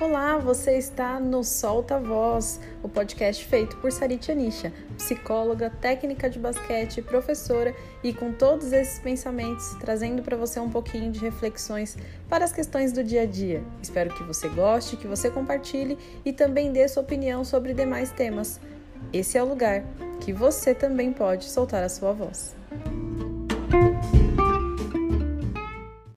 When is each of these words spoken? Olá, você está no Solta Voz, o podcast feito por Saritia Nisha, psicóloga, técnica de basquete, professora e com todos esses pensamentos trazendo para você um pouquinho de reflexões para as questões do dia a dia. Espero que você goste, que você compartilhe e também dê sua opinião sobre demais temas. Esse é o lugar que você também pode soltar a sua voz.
Olá, 0.00 0.38
você 0.38 0.78
está 0.78 1.20
no 1.20 1.44
Solta 1.44 1.98
Voz, 1.98 2.58
o 2.82 2.88
podcast 2.88 3.44
feito 3.44 3.76
por 3.76 3.92
Saritia 3.92 4.34
Nisha, 4.34 4.72
psicóloga, 4.96 5.68
técnica 5.68 6.30
de 6.30 6.38
basquete, 6.38 7.02
professora 7.02 7.76
e 8.02 8.14
com 8.14 8.32
todos 8.32 8.72
esses 8.72 8.98
pensamentos 8.98 9.74
trazendo 9.78 10.22
para 10.22 10.38
você 10.38 10.58
um 10.58 10.70
pouquinho 10.70 11.12
de 11.12 11.20
reflexões 11.20 11.98
para 12.30 12.46
as 12.46 12.50
questões 12.50 12.92
do 12.92 13.04
dia 13.04 13.24
a 13.24 13.26
dia. 13.26 13.62
Espero 13.82 14.14
que 14.14 14.22
você 14.22 14.48
goste, 14.48 14.96
que 14.96 15.06
você 15.06 15.30
compartilhe 15.30 15.98
e 16.24 16.32
também 16.32 16.72
dê 16.72 16.88
sua 16.88 17.02
opinião 17.02 17.44
sobre 17.44 17.74
demais 17.74 18.10
temas. 18.10 18.58
Esse 19.12 19.36
é 19.36 19.42
o 19.42 19.46
lugar 19.46 19.84
que 20.20 20.32
você 20.32 20.74
também 20.74 21.12
pode 21.12 21.44
soltar 21.44 21.82
a 21.82 21.90
sua 21.90 22.14
voz. 22.14 22.56